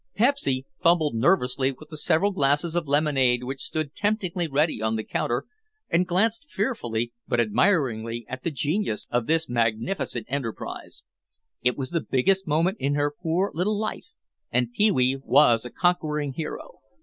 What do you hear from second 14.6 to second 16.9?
Pee wee was a conquering hero.